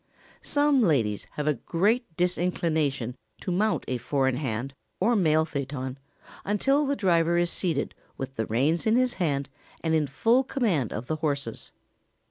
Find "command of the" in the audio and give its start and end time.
10.43-11.17